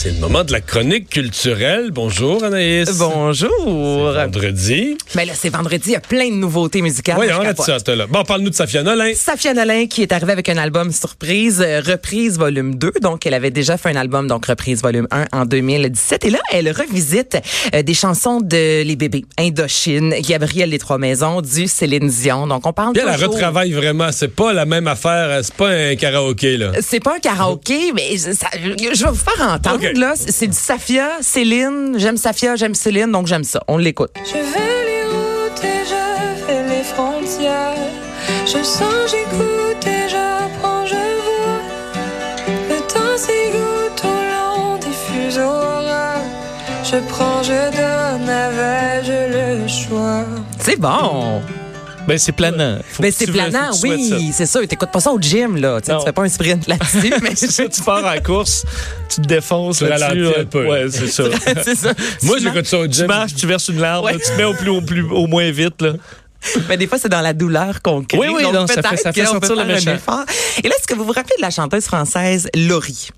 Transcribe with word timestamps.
C'est 0.00 0.10
le 0.12 0.20
moment 0.20 0.44
de 0.44 0.52
la 0.52 0.60
chronique 0.60 1.10
culturelle. 1.10 1.90
Bonjour 1.90 2.44
Anaïs. 2.44 2.88
Bonjour. 2.98 4.12
Vendredi. 4.12 4.96
Ben 5.16 5.26
là, 5.26 5.32
c'est 5.34 5.48
vendredi, 5.48 5.82
il 5.88 5.92
y 5.94 5.96
a 5.96 6.00
plein 6.00 6.28
de 6.28 6.34
nouveautés 6.34 6.82
musicales. 6.82 7.16
Oui, 7.18 7.26
Je 7.28 7.32
arrête 7.32 7.60
ça, 7.60 7.78
là. 7.96 8.06
Bon, 8.06 8.22
parle-nous 8.22 8.50
de 8.50 8.54
Safia 8.54 8.84
Nolin. 8.84 9.10
Safia 9.16 9.54
Nolin 9.54 9.86
qui 9.86 10.02
est 10.02 10.12
arrivée 10.12 10.30
avec 10.30 10.48
un 10.50 10.56
album 10.56 10.92
surprise, 10.92 11.60
euh, 11.66 11.80
reprise 11.84 12.38
volume 12.38 12.76
2. 12.76 12.92
Donc, 13.02 13.26
elle 13.26 13.34
avait 13.34 13.50
déjà 13.50 13.76
fait 13.76 13.88
un 13.90 13.96
album, 13.96 14.28
donc 14.28 14.46
reprise 14.46 14.82
volume 14.82 15.08
1 15.10 15.24
en 15.32 15.44
2017. 15.46 16.24
Et 16.26 16.30
là, 16.30 16.38
elle 16.52 16.70
revisite 16.70 17.36
euh, 17.74 17.82
des 17.82 17.94
chansons 17.94 18.40
de 18.40 18.84
Les 18.84 18.94
Bébés, 18.94 19.24
Indochine, 19.36 20.14
Gabriel 20.20 20.70
des 20.70 20.78
Trois 20.78 20.98
Maisons, 20.98 21.40
du 21.40 21.66
Céline 21.66 22.06
Dion. 22.08 22.46
Donc, 22.46 22.64
on 22.68 22.72
parle 22.72 22.92
Puis 22.92 23.02
elle 23.04 23.12
toujours- 23.14 23.32
retravaille 23.34 23.72
vraiment. 23.72 24.12
C'est 24.12 24.28
pas 24.32 24.52
la 24.52 24.64
même 24.64 24.86
affaire. 24.86 25.40
C'est 25.42 25.54
pas 25.54 25.70
un 25.70 25.96
karaoké, 25.96 26.56
là. 26.56 26.70
C'est 26.82 27.00
pas 27.00 27.16
un 27.16 27.18
karaoké, 27.18 27.92
mais 27.96 28.16
ça- 28.16 28.46
je 28.54 29.04
vais 29.04 29.10
vous 29.10 29.16
faire 29.16 29.48
entendre, 29.48 29.87
Ok. 29.90 29.98
là. 29.98 30.12
C'est 30.16 30.46
du 30.46 30.56
Safia, 30.56 31.08
Céline. 31.20 31.94
J'aime 31.98 32.16
Safia, 32.16 32.56
j'aime 32.56 32.74
Céline, 32.74 33.10
donc 33.12 33.26
j'aime 33.26 33.44
ça. 33.44 33.62
On 33.68 33.76
l'écoute. 33.78 34.10
Je 34.24 34.30
fais 34.30 34.84
les 34.86 35.04
routes 35.04 35.64
et 35.64 35.84
je 35.84 36.44
fais 36.46 36.62
les 36.68 36.82
frontières. 36.82 37.74
Je 38.44 38.62
sens, 38.62 39.10
j'écoute 39.10 39.86
et 39.86 40.08
j'apprends, 40.08 40.84
je 40.86 40.94
vois. 40.94 41.62
Le 42.70 42.80
temps 42.92 43.16
s'égoutte 43.16 44.02
au 44.04 44.08
long 44.08 44.76
des 44.78 44.86
fuseaux 44.90 45.40
horaires. 45.42 46.22
Je 46.84 46.96
prends, 47.08 47.42
je 47.42 47.70
donne, 47.76 48.28
avais-je 48.28 49.62
le 49.62 49.68
choix. 49.68 50.24
C'est 50.58 50.78
bon. 50.78 51.42
Ben, 52.08 52.18
c'est 52.18 52.32
planant. 52.32 52.78
Faut 52.90 53.02
Ben 53.02 53.12
c'est 53.14 53.26
tu 53.26 53.32
planant, 53.32 53.70
tu 53.70 53.88
oui, 53.88 54.30
c'est 54.32 54.46
ça. 54.46 54.66
T'écoutes 54.66 54.90
pas 54.90 55.00
ça 55.00 55.12
au 55.12 55.20
gym, 55.20 55.56
là. 55.56 55.80
Tu 55.80 55.90
tu 55.90 56.04
fais 56.04 56.12
pas 56.12 56.22
un 56.22 56.28
sprint 56.28 56.66
là-dessus, 56.66 57.12
mais 57.22 57.30
ça. 57.36 57.46
C'est 57.46 57.52
ça, 57.52 57.68
tu 57.68 57.82
pars 57.82 58.04
à 58.04 58.14
la 58.16 58.20
course, 58.20 58.64
tu 59.08 59.20
te 59.20 59.26
défonces 59.26 59.78
Tu 59.78 59.84
ralentis 59.84 60.22
ouais. 60.22 60.38
un 60.40 60.44
peu. 60.44 60.66
Ouais, 60.66 60.86
c'est 60.90 61.06
ça. 61.08 61.22
Moi, 62.22 62.38
Tu 62.38 62.42
j'écoute 62.44 62.66
ça 62.66 62.78
au 62.78 62.86
tu 62.88 62.94
gym. 62.94 63.06
marches, 63.06 63.34
tu 63.34 63.46
verses 63.46 63.68
une 63.68 63.78
larme, 63.80 64.04
Ouais. 64.06 64.12
là, 64.14 64.18
tu 64.18 64.30
te 64.30 64.36
mets 64.36 64.44
au 64.44 64.54
plus, 64.54 64.70
au 64.70 64.80
plus, 64.80 65.02
au 65.02 65.26
moins 65.26 65.50
vite, 65.50 65.80
là. 65.82 65.92
Mais 66.68 66.76
des 66.76 66.86
fois, 66.86 66.98
c'est 66.98 67.08
dans 67.08 67.20
la 67.20 67.32
douleur 67.34 67.82
qu'on 67.82 68.02
crée. 68.04 68.16
Oui, 68.18 68.28
oui, 68.32 68.42
Donc, 68.44 68.54
non, 68.54 68.66
ça 68.66 68.74
peut-être 68.74 68.90
fait- 68.90 68.96
ça 69.24 69.54
le 69.54 69.64
méchant. 69.64 69.96
Et 70.62 70.68
là, 70.68 70.74
est-ce 70.78 70.86
que 70.86 70.94
vous 70.94 71.04
vous 71.04 71.12
rappelez 71.12 71.34
de 71.36 71.42
la 71.42 71.50
chanteuse 71.50 71.84
française 71.84 72.48
Laurie? 72.54 73.10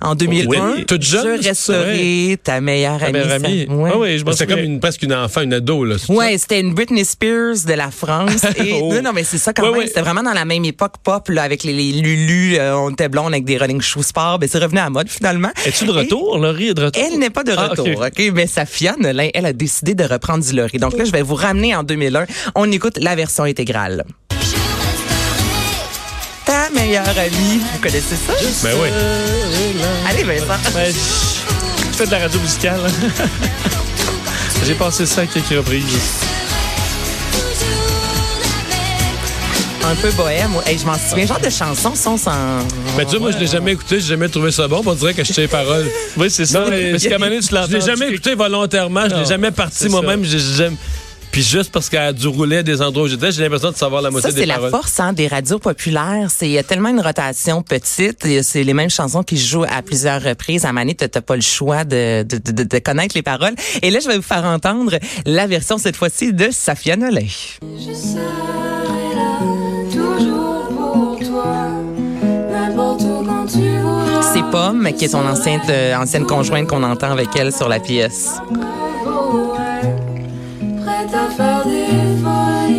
En 0.00 0.14
2001, 0.14 0.72
Oui, 0.76 0.84
toute 0.86 1.02
jeune, 1.02 1.40
je 1.42 1.48
resterai 1.48 2.38
ta 2.42 2.60
meilleure 2.60 2.98
Ta 2.98 3.06
amie. 3.06 3.12
meilleure 3.18 3.32
amie. 3.32 3.66
ça- 3.68 3.74
Ouais. 3.74 3.90
Ah 3.92 3.98
oui, 3.98 4.18
je 4.18 4.24
m'en 4.24 4.32
C'était 4.32 4.46
comme 4.54 4.64
une, 4.64 4.80
presque 4.80 5.02
une 5.02 5.14
enfant, 5.14 5.42
une 5.42 5.52
ado, 5.54 5.84
là. 5.84 5.96
Ouais, 6.08 6.36
c'était 6.38 6.60
une 6.60 6.74
Britney 6.74 7.04
Spears 7.04 7.64
de 7.66 7.72
la 7.74 7.90
France. 7.90 8.44
Et, 8.58 8.72
Oh. 8.80 8.92
non, 8.92 9.02
non, 9.02 9.12
mais 9.14 9.24
c'est 9.24 9.38
ça 9.38 9.52
quand 9.52 9.62
Ouais, 9.64 9.70
même. 9.70 9.78
ouais. 9.80 9.86
C'était 9.86 10.00
vraiment 10.02 10.22
dans 10.22 10.32
la 10.32 10.44
même 10.44 10.64
époque 10.64 10.94
pop, 11.02 11.28
là, 11.28 11.42
avec 11.42 11.64
les, 11.64 11.72
les 11.72 11.92
Lulu, 11.92 12.56
euh, 12.58 12.76
on 12.76 12.90
était 12.90 13.08
blonde 13.08 13.32
avec 13.32 13.44
des 13.44 13.56
running 13.56 13.80
shoes 13.80 14.02
sport. 14.02 14.38
Ben, 14.38 14.48
c'est 14.50 14.58
revenu 14.58 14.78
à 14.80 14.84
la 14.84 14.90
mode, 14.90 15.08
finalement. 15.08 15.50
Es-tu 15.66 15.84
de 15.86 15.90
retour? 15.92 16.38
Laurie 16.38 16.68
est 16.68 16.74
de 16.74 16.84
retour? 16.84 17.02
Elle 17.04 17.18
n'est 17.18 17.30
pas 17.30 17.44
de 17.44 17.52
Ah, 17.56 17.68
retour, 17.68 17.86
ok. 17.88 18.06
OK? 18.18 18.30
Mais 18.34 18.46
Safia 18.46 18.94
Nolin, 18.98 19.28
elle 19.34 19.46
a 19.46 19.52
décidé 19.52 19.94
de 19.94 20.04
reprendre 20.04 20.44
du 20.44 20.54
Laurie. 20.54 20.78
Donc 20.78 20.96
là, 20.96 21.04
je 21.04 21.12
vais 21.12 21.22
vous 21.22 21.34
ramener 21.34 21.74
en 21.74 21.82
2001. 21.82 22.26
On 22.54 22.70
écoute 22.70 22.98
la 23.00 23.14
version 23.16 23.44
intégrale. 23.44 24.04
Ta 26.48 26.70
meilleure 26.70 27.04
amie. 27.06 27.60
Vous 27.74 27.78
connaissez 27.82 28.16
ça? 28.16 28.32
Ben 28.64 28.74
oui. 28.82 28.88
Allez, 30.08 30.22
Vincent. 30.24 30.46
Ben, 30.74 30.86
je- 30.90 31.86
tu 31.90 31.98
fais 31.98 32.06
de 32.06 32.10
la 32.10 32.18
radio 32.20 32.40
musicale. 32.40 32.80
J'ai 34.66 34.74
passé 34.74 35.04
ça 35.04 35.20
à 35.22 35.26
quelques 35.26 35.48
reprises. 35.50 35.84
Un 39.84 39.94
peu 39.96 40.10
bohème. 40.12 40.50
Hey, 40.66 40.78
je 40.78 40.84
m'en 40.86 40.98
souviens. 40.98 41.26
Genre 41.26 41.38
de 41.40 41.50
chansons 41.50 41.94
sont 41.94 42.16
sans... 42.16 42.58
Ben, 42.96 43.04
tu 43.04 43.10
vois, 43.12 43.18
moi, 43.20 43.30
je 43.32 43.38
l'ai 43.38 43.46
jamais 43.46 43.72
écouté, 43.72 44.00
j'ai 44.00 44.06
jamais 44.08 44.28
trouvé 44.28 44.50
ça 44.50 44.68
bon. 44.68 44.82
On 44.84 44.94
dirait 44.94 45.12
que 45.14 45.24
je 45.24 45.32
sais 45.32 45.42
les 45.42 45.48
paroles. 45.48 45.86
Oui, 46.16 46.30
c'est 46.30 46.44
ça. 46.46 46.60
Non, 46.60 46.70
mais- 46.70 46.90
Parce 46.92 47.02
qu'à 47.04 47.16
tu 47.16 47.54
l'entends. 47.54 47.66
Je 47.70 47.74
l'ai 47.76 47.80
jamais 47.80 48.08
écouté 48.08 48.34
volontairement, 48.34 49.04
je 49.08 49.14
l'ai 49.16 49.24
jamais 49.26 49.50
parti 49.50 49.88
moi-même. 49.88 50.24
j'ai- 50.24 50.38
j'aime- 50.38 50.76
Puis 51.38 51.44
juste 51.46 51.70
parce 51.70 51.88
qu'elle 51.88 52.00
a 52.00 52.12
dû 52.12 52.26
rouler 52.26 52.56
à 52.56 52.62
des 52.64 52.82
endroits 52.82 53.04
où 53.04 53.06
j'étais, 53.06 53.30
j'ai 53.30 53.42
l'impression 53.44 53.70
de 53.70 53.76
savoir 53.76 54.02
la 54.02 54.10
moitié 54.10 54.28
Ça, 54.28 54.34
des 54.34 54.40
c'est 54.40 54.46
la 54.46 54.54
paroles. 54.54 54.70
force 54.72 54.98
hein, 54.98 55.12
des 55.12 55.28
radios 55.28 55.60
populaires. 55.60 56.30
C'est 56.34 56.48
il 56.48 56.50
y 56.50 56.58
a 56.58 56.64
tellement 56.64 56.88
une 56.88 57.00
rotation 57.00 57.62
petite. 57.62 58.26
et 58.26 58.42
C'est 58.42 58.64
les 58.64 58.74
mêmes 58.74 58.90
chansons 58.90 59.22
qui 59.22 59.38
jouent 59.38 59.62
à 59.62 59.82
plusieurs 59.82 60.20
reprises. 60.20 60.64
À 60.64 60.72
Mané, 60.72 60.96
t'as 60.96 61.06
t'as 61.06 61.20
pas 61.20 61.36
le 61.36 61.40
choix 61.42 61.84
de, 61.84 62.24
de, 62.24 62.38
de, 62.38 62.64
de 62.64 62.78
connaître 62.80 63.14
les 63.14 63.22
paroles. 63.22 63.54
Et 63.82 63.90
là, 63.92 64.00
je 64.00 64.08
vais 64.08 64.16
vous 64.16 64.22
faire 64.22 64.44
entendre 64.44 64.98
la 65.26 65.46
version 65.46 65.78
cette 65.78 65.94
fois-ci 65.94 66.32
de 66.32 66.48
Safia 66.50 66.96
Nolin. 66.96 67.20
Je 67.62 67.94
serai 67.94 68.18
là, 69.14 69.38
toujours 69.92 70.68
pour 70.70 71.18
toi. 71.24 71.68
N'importe 72.50 73.02
où 73.02 73.24
quand 73.24 73.46
tu 73.46 73.58
voudras. 73.78 74.22
C'est 74.34 74.42
Pomme, 74.50 74.88
qui 74.98 75.04
est 75.04 75.08
son 75.08 75.24
ancienne, 75.24 75.60
euh, 75.70 75.94
ancienne 75.94 76.26
conjointe 76.26 76.66
qu'on 76.66 76.82
entend 76.82 77.12
avec 77.12 77.28
elle 77.36 77.52
sur 77.52 77.68
la 77.68 77.78
pièce. 77.78 78.30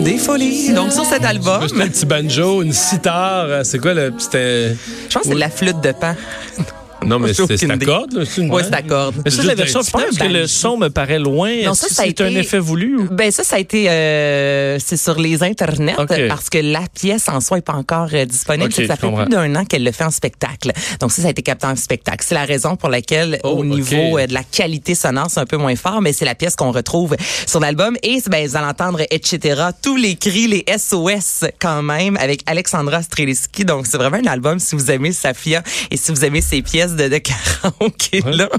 Des 0.10 0.18
folies. 0.18 0.74
Donc, 0.74 0.92
sur 0.92 1.06
cet 1.06 1.24
album, 1.24 1.62
C'était 1.68 1.84
un 1.84 1.88
petit 1.88 2.06
banjo, 2.08 2.64
une 2.64 2.74
sitar, 2.74 3.46
euh, 3.46 3.64
c'est 3.64 3.78
quoi 3.78 3.94
le. 3.94 4.12
C'était. 4.18 4.74
je 5.08 5.14
pense 5.14 5.22
que 5.22 5.30
c'est 5.30 5.36
de 5.36 5.40
la 5.40 5.52
flûte 5.52 5.82
de 5.82 5.92
pan. 5.92 6.16
Non, 7.06 7.18
mais 7.18 7.34
c'est 7.34 7.62
idée. 7.64 7.86
corde, 7.86 8.14
là. 8.14 8.24
c'est 8.26 8.42
une- 8.42 8.52
Oui, 8.54 8.62
c'est 8.64 8.74
à 8.76 8.82
corde. 8.82 9.16
Mais 9.24 9.32
ça, 9.32 9.42
la 9.44 9.56
version 9.56 9.82
finale, 9.84 10.06
parce 10.06 10.18
que 10.18 10.34
le 10.34 10.48
son 10.48 10.78
me 10.78 10.90
paraît 10.90 11.18
loin. 11.20 11.50
Non, 11.66 11.74
ça, 11.74 11.88
ça 11.88 12.02
a 12.02 12.06
c'est 12.06 12.12
été- 12.12 12.24
un 12.24 12.36
effet 12.36 12.60
voulu? 12.60 12.98
ou- 12.98 13.08
Ben 13.10 13.32
ça, 13.32 13.44
ça 13.44 13.56
a 13.56 13.60
été, 13.60 13.90
euh, 13.90 14.78
c'est 14.84 14.98
sur 14.98 15.18
les 15.20 15.42
internets 15.44 15.96
parce 16.28 16.50
que 16.50 16.58
la 16.60 16.82
pièce 16.94 17.28
en 17.30 17.40
soi 17.40 17.58
est 17.60 17.62
pas 17.62 17.74
encore 17.74 18.10
euh, 18.14 18.26
disponible. 18.26 18.72
Ça 18.74 18.82
fait 18.96 18.98
comprends. 19.08 19.24
plus 19.26 19.32
d'un 19.32 19.56
an 19.56 19.66
qu'elle 19.66 19.84
le 19.84 19.92
fait 19.92 20.04
en 20.04 20.12
spectacle. 20.12 20.72
Donc 21.00 21.12
ça, 21.12 21.22
ça 21.22 21.30
a 21.30 21.32
été 21.32 21.42
capté 21.42 21.68
en 21.68 21.76
spectacle. 21.76 22.24
C'est 22.28 22.36
la 22.36 22.46
raison 22.46 22.76
pour 22.76 22.90
laquelle, 22.90 23.40
Oh, 23.44 23.50
au 23.60 23.66
niveau 23.66 24.18
euh, 24.20 24.28
de 24.28 24.34
la 24.34 24.44
qualité 24.44 24.94
sonore, 24.94 25.28
c'est 25.30 25.40
un 25.40 25.46
peu 25.46 25.58
moins 25.58 25.76
fort, 25.76 26.02
mais 26.02 26.14
c'est 26.14 26.26
la 26.26 26.36
pièce 26.36 26.56
qu'on 26.56 26.72
retrouve 26.72 27.16
sur 27.48 27.60
l'album. 27.60 27.96
Et 28.04 28.22
ben, 28.30 28.46
vous 28.48 28.56
allez 28.58 28.68
entendre 28.68 29.02
etc. 29.10 29.62
Tous 29.82 29.96
les 29.96 30.16
cris, 30.16 30.48
les 30.48 30.66
SOS 30.78 31.46
quand 31.60 31.82
même 31.82 32.18
avec 32.18 32.42
Alexandra 32.46 33.02
Streliski. 33.02 33.64
Donc 33.66 33.88
c'est 33.88 33.98
vraiment 33.98 34.18
un 34.18 34.30
album 34.30 34.60
si 34.60 34.76
vous 34.76 34.92
aimez 34.92 35.12
Safia 35.14 35.64
et 35.90 35.98
si 35.98 36.12
vous 36.12 36.26
aimez 36.26 36.42
ses 36.42 36.62
pièces 36.62 36.89
de, 36.96 37.08
de 37.08 37.18
karaoké 37.18 38.22
là. 38.26 38.50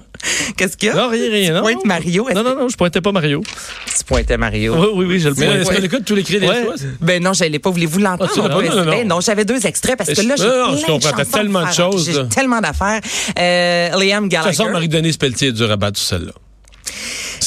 Qu'est-ce 0.56 0.76
qu'il 0.76 0.88
y 0.88 0.92
a? 0.92 0.94
Non, 0.94 1.08
rien, 1.08 1.30
rien. 1.30 1.54
Non, 1.54 1.60
Pointe 1.62 1.84
Mario. 1.84 2.28
Non, 2.34 2.42
non, 2.42 2.56
non, 2.56 2.68
je 2.68 2.76
pointais 2.76 3.00
pas 3.00 3.12
Mario. 3.12 3.42
Tu 3.98 4.04
pointais 4.04 4.36
Mario. 4.36 4.74
Oui, 4.76 4.86
oui, 4.94 5.04
oui, 5.08 5.20
je 5.20 5.28
le 5.28 5.34
pointe. 5.34 5.48
est-ce 5.48 5.70
qu'on 5.70 5.82
écoute 5.84 6.04
tous 6.04 6.14
les 6.14 6.22
cris 6.22 6.40
des 6.40 6.46
Ouais. 6.48 6.64
choses? 6.64 6.86
Ben 7.00 7.22
non, 7.22 7.32
j'allais 7.32 7.58
pas. 7.58 7.70
Voulez-vous 7.70 7.98
l'entendre? 7.98 8.30
Ah, 8.30 8.34
tu? 8.34 8.40
Non, 8.40 8.48
non, 8.76 8.84
non. 8.84 9.04
Non, 9.04 9.20
j'avais 9.20 9.44
deux 9.44 9.64
extraits 9.66 9.96
parce 9.96 10.12
que 10.12 10.20
là, 10.20 10.34
j'ai 10.36 10.44
Non, 10.44 10.72
non, 10.72 10.98
plein 10.98 10.98
je 11.00 11.24
de 11.24 11.30
tellement 11.30 11.66
de 11.66 11.72
choses. 11.72 12.10
J'ai 12.12 12.28
tellement 12.28 12.60
d'affaires. 12.60 13.00
Euh, 13.38 13.88
Liam 14.02 14.28
De 14.28 14.34
toute 14.34 14.44
façon, 14.44 14.64
Gallagher. 14.64 14.72
Marie-Denise 14.72 15.16
Pelletier 15.16 15.48
est 15.48 15.52
dure 15.52 15.70
à 15.70 15.76
battre, 15.76 15.98
celle-là. 15.98 16.32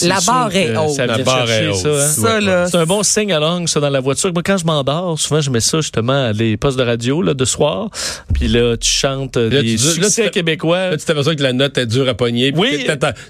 La 0.02 0.20
barre 0.26 0.56
est 0.56 0.76
haute. 0.76 0.90
Ça 0.96 1.06
La 1.06 1.18
barre 1.20 1.50
est 1.50 1.72
ça. 1.74 1.90
haute. 1.90 2.00
hein. 2.02 2.08
Ça, 2.08 2.22
Ouais, 2.36 2.42
là. 2.42 2.68
C'est 2.68 2.78
un 2.78 2.86
bon 2.86 3.04
sing-along, 3.04 3.68
ça, 3.68 3.80
dans 3.80 3.90
la 3.90 4.00
voiture. 4.00 4.32
Moi, 4.34 4.42
quand 4.44 4.58
je 4.58 4.66
m'endors, 4.66 5.20
souvent, 5.20 5.42
je 5.42 5.50
mets 5.50 5.60
ça, 5.60 5.78
justement, 5.82 6.26
à 6.28 6.32
les 6.32 6.58
postes 6.58 6.78
de 6.78 6.84
radio, 6.84 7.22
là, 7.22 7.34
de 7.34 7.46
soir. 7.46 7.90
Puis 8.34 8.48
là, 8.48 8.76
tu 8.78 8.90
chantes 8.90 9.38
euh, 9.38 9.50
Là, 9.50 9.62
des 9.62 9.72
tu- 9.76 9.78
succès 9.78 10.26
tu- 10.26 10.32
québécois. 10.32 10.90
Là, 10.92 10.98
tu 10.98 11.06
t'aperçois 11.06 11.36
que 11.36 11.44
la 11.44 11.54
note 11.54 11.78
est 11.78 11.86
dure 11.86 12.08
à 12.10 12.14
pogner. 12.14 12.54
Oui. 12.56 12.86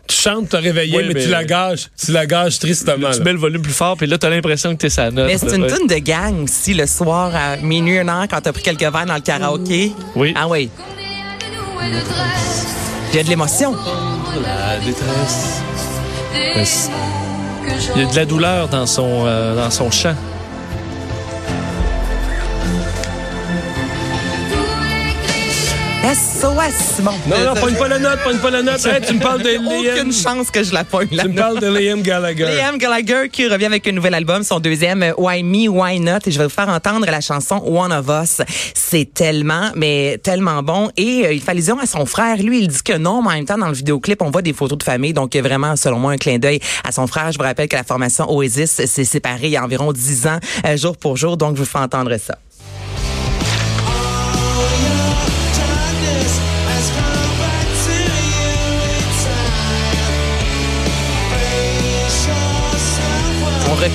Tu 0.07 0.15
chantes, 0.15 0.49
t'as 0.49 0.59
réveillé, 0.59 0.97
Oui, 0.97 1.03
mais, 1.07 1.13
mais- 1.15 1.23
tu 1.23 1.29
la 1.29 1.43
gages. 1.43 1.87
Tu 2.03 2.11
la 2.11 2.25
gages 2.25 2.59
tristement. 2.59 3.11
tu 3.13 3.21
mets 3.21 3.33
le 3.33 3.39
volume 3.39 3.61
plus 3.61 3.73
fort, 3.73 3.97
puis 3.97 4.07
là, 4.07 4.17
t'as 4.17 4.29
l'impression 4.29 4.71
que 4.73 4.79
t'es 4.79 4.89
sa 4.89 5.11
note. 5.11 5.27
Mais 5.27 5.37
c'est 5.37 5.55
une 5.55 5.67
tune 5.67 5.87
de 5.87 5.95
gang 5.97 6.43
aussi, 6.43 6.73
le 6.73 6.87
soir 6.87 7.31
à 7.35 7.57
minuit, 7.57 7.97
une 7.97 8.09
heure, 8.09 8.25
quand 8.29 8.39
t'as 8.41 8.51
pris 8.53 8.63
quelques 8.63 8.81
verres 8.81 9.05
dans 9.05 9.15
le 9.15 9.19
karaoké. 9.21 9.91
Oui. 10.15 10.33
Ah 10.37 10.47
oui. 10.47 10.69
Il 13.11 13.17
y 13.17 13.19
a 13.19 13.23
de 13.23 13.29
l'émotion. 13.29 13.73
La 14.43 14.77
détresse. 14.83 15.61
Il 17.95 18.01
y 18.01 18.05
a 18.05 18.09
de 18.09 18.15
la 18.15 18.25
douleur 18.25 18.67
dans 18.67 18.85
son, 18.85 19.25
euh, 19.25 19.55
dans 19.55 19.69
son 19.71 19.91
chant. 19.91 20.15
SOS. 26.03 26.99
Bon. 27.01 27.11
Non, 27.27 27.45
non, 27.45 27.61
pogne 27.61 27.75
pas 27.75 27.87
la 27.87 27.97
note, 27.97 28.19
pogne 28.25 28.37
pas 28.39 28.49
la 28.51 28.61
note. 28.61 28.85
Hey, 28.85 28.99
tu 29.07 29.13
me 29.13 29.21
parles 29.21 29.41
de 29.41 29.55
Aucune 29.57 30.09
Liam. 30.09 30.11
chance 30.11 30.51
que 30.51 30.61
je 30.61 30.73
la 30.73 30.83
pogne, 30.83 31.07
la 31.11 31.23
Tu 31.23 31.29
me 31.29 31.33
note. 31.33 31.41
parles 31.43 31.59
de 31.61 31.67
Liam 31.79 32.01
Gallagher. 32.01 32.43
Liam 32.43 32.77
Gallagher 32.77 33.29
qui 33.31 33.47
revient 33.47 33.67
avec 33.67 33.87
un 33.87 33.93
nouvel 33.93 34.13
album, 34.13 34.43
son 34.43 34.59
deuxième 34.59 35.01
euh, 35.01 35.13
Why 35.17 35.43
Me, 35.43 35.69
Why 35.69 36.01
Not? 36.01 36.19
Et 36.25 36.31
je 36.31 36.37
vais 36.39 36.43
vous 36.43 36.49
faire 36.49 36.67
entendre 36.67 37.05
la 37.05 37.21
chanson 37.21 37.55
One 37.65 37.93
of 37.93 38.05
Us. 38.09 38.41
C'est 38.73 39.13
tellement, 39.13 39.71
mais 39.75 40.19
tellement 40.21 40.61
bon. 40.61 40.89
Et 40.97 41.25
euh, 41.25 41.31
il 41.33 41.41
fait 41.41 41.51
allusion 41.51 41.79
à 41.79 41.85
son 41.85 42.05
frère. 42.05 42.35
Lui, 42.35 42.63
il 42.63 42.67
dit 42.67 42.83
que 42.83 42.97
non, 42.97 43.21
mais 43.21 43.29
en 43.29 43.33
même 43.35 43.45
temps, 43.45 43.57
dans 43.57 43.67
le 43.69 43.73
vidéoclip, 43.73 44.21
on 44.21 44.29
voit 44.29 44.41
des 44.41 44.51
photos 44.53 44.77
de 44.79 44.83
famille. 44.83 45.13
Donc, 45.13 45.33
il 45.33 45.37
y 45.37 45.39
a 45.39 45.43
vraiment, 45.43 45.77
selon 45.77 45.99
moi, 45.99 46.11
un 46.11 46.17
clin 46.17 46.37
d'œil 46.37 46.59
à 46.83 46.91
son 46.91 47.07
frère. 47.07 47.31
Je 47.31 47.37
vous 47.37 47.45
rappelle 47.45 47.69
que 47.69 47.77
la 47.77 47.85
formation 47.85 48.29
Oasis 48.29 48.85
s'est 48.85 49.05
séparée 49.05 49.39
il 49.47 49.51
y 49.51 49.57
a 49.57 49.63
environ 49.63 49.93
10 49.93 50.27
ans, 50.27 50.39
euh, 50.65 50.75
jour 50.75 50.97
pour 50.97 51.15
jour. 51.15 51.37
Donc, 51.37 51.55
je 51.55 51.61
vous 51.61 51.65
fais 51.67 51.79
entendre 51.79 52.13
ça. 52.17 52.37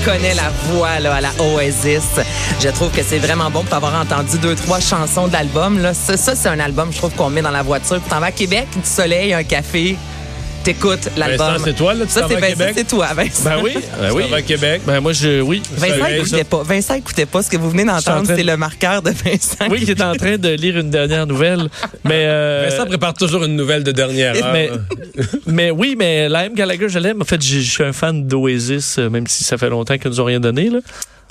On 0.09 0.11
reconnaît 0.11 0.35
la 0.35 0.49
voix 0.71 1.01
là, 1.01 1.17
à 1.17 1.21
la 1.21 1.31
Oasis. 1.39 2.19
Je 2.61 2.69
trouve 2.71 2.91
que 2.91 3.03
c'est 3.03 3.19
vraiment 3.19 3.51
bon 3.51 3.63
pour 3.63 3.75
avoir 3.75 4.01
entendu 4.01 4.39
deux, 4.39 4.55
trois 4.55 4.81
chansons 4.81 5.29
de 5.29 5.35
l'album. 5.35 5.79
Ça 5.93 6.35
c'est 6.35 6.49
un 6.49 6.59
album, 6.61 6.91
je 6.91 6.97
trouve, 6.97 7.13
qu'on 7.15 7.29
met 7.29 7.43
dans 7.43 7.51
la 7.51 7.63
voiture. 7.63 8.01
Tu 8.03 8.09
t'en 8.09 8.21
vas 8.21 8.27
à 8.27 8.33
Québec, 8.33 8.69
du 8.75 8.89
soleil, 8.89 9.35
un 9.35 9.43
café, 9.43 9.99
t'écoutes 10.65 11.09
l'album. 11.17 11.47
Vincent, 11.53 11.65
c'est 11.65 11.73
toi, 11.75 11.95
là, 11.95 12.05
tu 12.07 12.11
Ça, 12.13 12.21
t'en 12.23 12.29
c'est 12.29 12.35
vas 12.35 12.39
à 12.39 12.49
Vincent, 12.51 12.59
Québec? 12.59 12.75
c'est 12.77 12.89
toi, 12.89 13.07
Vincent. 13.15 13.45
Ben 13.45 13.57
oui, 13.63 13.75
ben 14.01 14.13
oui. 14.13 14.23
Ça 14.25 14.29
va 14.29 14.37
à 14.37 14.43
Québec? 14.43 14.83
Ben 14.87 15.01
moi, 15.01 15.13
je, 15.13 15.41
oui. 15.41 15.63
Vincent 15.77 15.95
soleil, 15.97 16.21
écoutait 16.21 16.45
pas. 16.45 16.63
Vincent 16.63 16.95
écoutait 16.95 17.27
pas. 17.27 17.43
Ce 17.43 17.51
que 17.51 17.57
vous 17.57 17.71
venez 17.71 17.85
d'entendre, 17.85 18.23
train 18.25 18.33
de- 18.35 18.37
c'est 18.39 18.45
le 18.45 18.57
marqueur 18.57 19.03
de 19.03 19.11
Vincent. 19.11 19.67
Oui, 19.71 19.85
qui 19.85 19.91
est 19.91 20.03
en 20.03 20.15
train 20.15 20.37
de 20.37 20.49
lire 20.49 20.79
une 20.79 20.91
dernière 20.91 21.27
nouvelle. 21.27 21.69
Mais, 22.05 22.25
euh, 22.27 22.69
Vincent 22.71 22.87
prépare 22.87 23.15
toujours 23.15 23.45
une 23.45 23.57
nouvelle 23.57 23.85
de 23.85 23.93
dernière 23.93 24.35
heure. 24.37 24.53
mais, 24.53 24.71
mais 25.47 25.71
oui, 25.71 25.95
mais 25.99 26.29
Liam 26.29 26.55
Gallagher, 26.55 26.89
je 26.89 26.99
l'aime. 26.99 27.23
En 27.23 27.25
fait, 27.25 27.43
je 27.43 27.59
suis 27.61 27.85
un 27.85 27.93
fan 27.93 28.27
d'Oasis, 28.27 28.99
euh, 28.99 29.09
même 29.11 29.27
si 29.27 29.45
ça 29.45 29.57
fait 29.59 29.69
longtemps 29.71 29.97
qu'ils 29.99 30.11
nous 30.11 30.21
ont 30.21 30.25
rien 30.25 30.41
donné. 30.41 30.71
Là. 30.71 30.79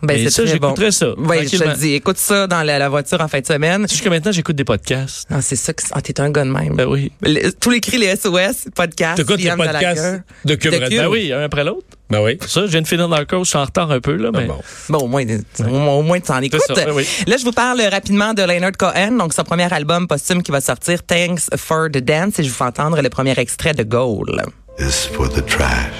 Ben, 0.03 0.17
c'est 0.23 0.29
ça, 0.29 0.43
très 0.43 0.59
bon. 0.59 0.67
j'écouterais 0.69 0.91
ça, 0.91 1.07
Oui, 1.17 1.47
je 1.47 1.57
te 1.57 1.77
dis. 1.79 1.93
Écoute 1.93 2.17
ça 2.17 2.45
dans 2.47 2.61
la, 2.63 2.77
la 2.79 2.89
voiture 2.89 3.19
en 3.21 3.27
fin 3.27 3.39
de 3.39 3.45
semaine. 3.45 3.87
Jusqu'à 3.89 4.09
maintenant, 4.09 4.31
j'écoute 4.31 4.55
des 4.55 4.63
podcasts. 4.63 5.29
Non, 5.29 5.39
c'est 5.41 5.55
ça 5.55 5.73
que 5.73 5.81
ah, 5.91 6.01
t'es 6.01 6.19
un 6.21 6.29
gars 6.29 6.43
de 6.43 6.51
même. 6.51 6.75
Ben 6.75 6.85
oui. 6.87 7.11
Le- 7.21 7.51
tous 7.51 7.69
les 7.71 7.79
cris, 7.81 7.97
les 7.97 8.15
SOS, 8.15 8.67
podcast. 8.75 9.17
T'écoutes 9.17 9.41
les 9.41 9.49
podcasts 9.51 10.21
de 10.45 10.55
Cube 10.55 10.73
De 10.73 10.79
Radio? 10.79 11.01
Ben 11.01 11.07
oui, 11.07 11.31
un 11.33 11.41
après 11.43 11.63
l'autre. 11.63 11.87
Ben 12.09 12.21
oui. 12.21 12.37
Ça, 12.47 12.61
je 12.61 12.67
viens 12.71 12.81
de 12.81 12.87
finir 12.87 13.09
dans 13.09 13.17
le 13.19 13.25
cours, 13.25 13.43
je 13.43 13.49
suis 13.49 13.57
en 13.57 13.65
retard 13.65 13.91
un 13.91 13.99
peu, 13.99 14.15
là, 14.15 14.29
Ah 14.33 14.37
mais. 14.39 14.45
bon. 14.45 14.59
Bon, 14.89 14.97
au 14.99 15.07
moins, 15.07 15.23
au 15.67 16.01
moins, 16.03 16.19
tu 16.21 16.31
en 16.31 16.41
écoutes. 16.41 16.61
ça, 16.67 16.73
oui, 16.87 16.91
oui. 16.95 17.07
Là, 17.27 17.35
je 17.37 17.43
vous 17.43 17.51
parle 17.51 17.81
rapidement 17.81 18.33
de 18.33 18.43
Leonard 18.43 18.71
Cohen, 18.77 19.11
donc 19.17 19.33
son 19.33 19.43
premier 19.43 19.71
album 19.73 20.07
posthume 20.07 20.41
qui 20.41 20.51
va 20.51 20.61
sortir, 20.61 21.03
Thanks 21.05 21.47
for 21.57 21.87
the 21.91 21.97
Dance, 21.97 22.39
et 22.39 22.43
je 22.43 22.49
vous 22.49 22.55
fais 22.55 22.63
entendre 22.63 23.01
le 23.01 23.09
premier 23.09 23.37
extrait 23.37 23.73
de 23.73 23.83
Goal. 23.83 24.41
This 24.77 25.09
for 25.13 25.27
the 25.27 25.43
trash 25.45 25.91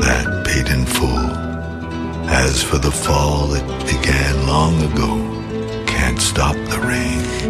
that 0.00 0.42
paid 0.44 0.68
in 0.70 0.84
full. 0.86 1.25
As 2.28 2.60
for 2.62 2.78
the 2.78 2.90
fall 2.90 3.54
it 3.54 3.66
began 3.86 4.46
long 4.46 4.82
ago, 4.82 5.45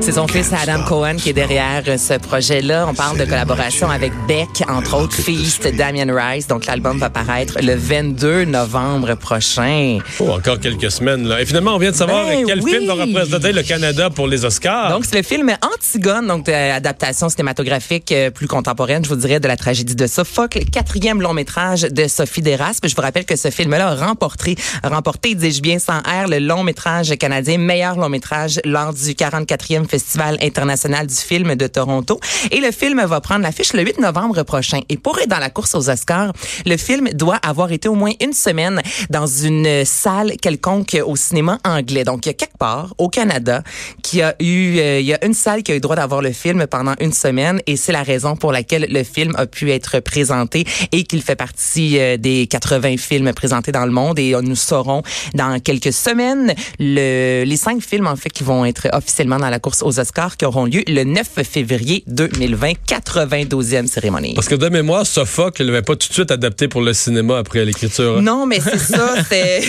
C'est 0.01 0.13
son 0.13 0.29
fils 0.29 0.53
Adam 0.53 0.85
stop 0.85 0.89
Cohen 0.89 1.17
the 1.17 1.23
qui 1.23 1.31
est 1.31 1.33
derrière 1.33 1.83
euh, 1.89 1.99
ce 1.99 2.15
projet-là. 2.15 2.87
On 2.89 2.95
parle 2.95 3.19
de 3.19 3.25
collaboration 3.25 3.91
avec 3.91 4.13
Beck, 4.29 4.63
entre 4.69 4.97
autres, 4.97 5.17
Feast. 5.17 5.67
Damien 5.75 6.07
Rice. 6.15 6.47
Donc, 6.47 6.67
l'album 6.67 6.99
va 6.99 7.11
paraître 7.11 7.59
le 7.61 7.75
22 7.75 8.45
novembre 8.45 9.15
prochain. 9.15 9.99
Oh, 10.21 10.31
encore 10.31 10.61
quelques 10.61 10.91
semaines. 10.91 11.27
Là. 11.27 11.43
Et 11.43 11.47
finalement, 11.47 11.75
on 11.75 11.79
vient 11.79 11.91
de 11.91 11.97
savoir 11.97 12.25
Ben 12.25 12.45
quel 12.47 12.63
oui. 12.63 12.73
film 12.73 12.87
va 12.87 12.95
représenter 12.95 13.53
le 13.53 13.63
Canada 13.63 14.09
pour 14.09 14.29
les 14.29 14.45
Oscars. 14.45 14.91
Donc, 14.91 15.05
c'est 15.05 15.17
le 15.17 15.23
film 15.23 15.53
Antigone, 15.75 16.27
donc 16.27 16.49
euh, 16.49 16.77
adaptation 16.77 17.29
cinématographique 17.29 18.13
euh, 18.13 18.31
plus 18.31 18.47
contemporaine, 18.47 19.05
je 19.05 19.09
vous 19.09 19.17
dirais, 19.17 19.41
de 19.41 19.49
la 19.49 19.57
tragédie 19.57 19.97
de 19.97 20.07
Sophocle, 20.07 20.65
quatrième 20.67 21.21
long 21.21 21.35
métrage 21.35 21.83
de 21.83 22.07
Sophie 22.07 22.43
Desraspe. 22.43 22.87
Je 22.87 22.95
vous 22.95 23.03
rappelle 23.03 23.25
que 23.25 23.37
ce 23.37 23.51
film-là 23.51 23.89
a 23.89 23.95
remporté, 23.97 24.57
remporté, 24.85 25.35
dis-je 25.35 25.63
bien 25.63 25.79
sans 25.79 25.99
R, 25.99 26.29
le 26.29 26.39
long 26.39 26.63
métrage 26.63 27.17
canadien, 27.19 27.59
meilleur 27.59 27.97
long 27.97 28.09
métrage 28.09 28.46
lors 28.65 28.93
du 28.93 29.13
44e 29.13 29.87
Festival 29.89 30.39
international 30.43 31.07
du 31.07 31.15
film 31.15 31.55
de 31.55 31.67
Toronto. 31.67 32.21
Et 32.51 32.61
le 32.61 32.71
film 32.71 33.05
va 33.05 33.21
prendre 33.21 33.43
l'affiche 33.43 33.73
le 33.73 33.83
8 33.83 34.01
novembre 34.01 34.43
prochain. 34.43 34.81
Et 34.89 34.97
pour 34.97 35.19
être 35.19 35.29
dans 35.29 35.39
la 35.39 35.51
course 35.51 35.75
aux 35.75 35.91
Oscars, 35.91 36.33
le 36.65 36.77
film 36.77 37.09
doit 37.13 37.37
avoir 37.37 37.73
été 37.73 37.89
au 37.89 37.95
moins 37.95 38.13
une 38.21 38.33
semaine 38.33 38.81
dans 39.11 39.27
une 39.27 39.85
salle 39.85 40.37
quelconque 40.41 40.97
au 41.05 41.17
cinéma 41.17 41.59
anglais. 41.65 42.05
Donc, 42.05 42.27
il 42.27 42.29
y 42.29 42.31
a 42.31 42.35
quelque 42.35 42.59
part 42.59 42.95
au 42.99 43.09
Canada 43.09 43.63
qui 44.03 44.23
a 44.23 44.35
eu, 44.41 44.79
euh, 44.79 45.01
il 45.01 45.07
y 45.07 45.15
a 45.15 45.25
une 45.25 45.35
salle 45.35 45.63
qui 45.63 45.73
a 45.73 45.75
eu 45.75 45.79
le 45.79 45.81
droit 45.81 45.97
d'avoir 45.97 46.23
le 46.23 46.33
film 46.33 46.67
pendant 46.67 46.95
une 47.01 47.13
semaine 47.13 47.61
et 47.67 47.77
c'est 47.77 47.93
la 47.93 48.03
raison 48.03 48.37
pour 48.37 48.53
laquelle 48.53 48.87
le 48.89 49.03
film 49.03 49.35
a 49.37 49.47
pu 49.47 49.71
être 49.71 50.01
présenté 50.01 50.65
et 50.93 51.05
qu'il 51.05 51.23
fait 51.23 51.37
partie 51.37 51.99
euh, 51.99 52.17
des 52.17 52.47
80 52.47 52.97
films 52.97 53.33
présentés 53.33 53.73
dans 53.73 53.85
le 53.85 53.93
monde 53.93 54.19
et 54.19 54.35
euh, 54.35 54.43
nous 54.43 54.57
saurons 54.57 55.03
dans 55.35 55.61
quelques 55.61 55.93
semaines 55.93 56.55
le, 56.79 57.45
les 57.45 57.57
cinq 57.57 57.83
films 57.83 58.07
en 58.07 58.17
fait 58.17 58.31
qui 58.37 58.45
vont 58.45 58.67
être 58.67 58.89
officiellement 58.93 59.39
dans 59.39 59.49
la 59.49 59.59
course 59.59 59.83
aux 59.83 59.99
Oscars 59.99 60.37
qui 60.37 60.45
auront 60.45 60.67
lieu 60.67 60.83
le 60.87 61.05
9 61.05 61.27
février 61.43 62.05
2020, 62.07 62.73
92e 62.87 63.87
cérémonie. 63.87 64.35
Parce 64.35 64.47
que 64.49 64.55
de 64.55 64.69
mémoire, 64.69 65.07
Sophocle 65.07 65.63
ne 65.63 65.69
l'avait 65.69 65.81
pas 65.81 65.97
tout 65.97 66.09
de 66.09 66.13
suite 66.13 66.31
adapté 66.31 66.69
pour 66.69 66.83
le 66.83 66.93
cinéma 66.93 67.39
après 67.39 67.65
l'écriture. 67.65 68.21
Non, 68.21 68.45
mais 68.45 68.61
c'est 68.61 68.77
ça, 68.77 69.15
c'est 69.31 69.63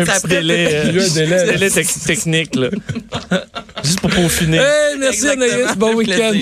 Un 0.00 0.04
petit 0.04 0.26
délai, 0.28 0.66
euh, 0.70 1.00
un 1.00 1.52
délai, 1.52 1.70
technique, 1.70 2.56
là. 2.56 2.68
Juste 3.82 4.00
pour 4.00 4.10
peaufiner. 4.10 4.58
Hey, 4.58 4.98
merci 4.98 5.26
Exactement. 5.26 5.44
Anaïs, 5.44 5.76
bon 5.78 5.94
week-end. 5.94 6.32